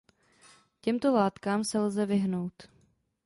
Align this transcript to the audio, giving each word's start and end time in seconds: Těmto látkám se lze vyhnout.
Těmto 0.81 1.13
látkám 1.13 1.63
se 1.63 1.79
lze 1.79 2.05
vyhnout. 2.05 2.67